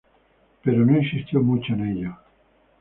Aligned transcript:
Pero 0.63 0.83
no 0.83 0.97
insistió 0.97 1.43
mucho 1.43 1.73
en 1.73 1.87
ello. 1.95 2.17